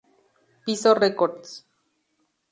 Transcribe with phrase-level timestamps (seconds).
[0.65, 1.49] Piso Records.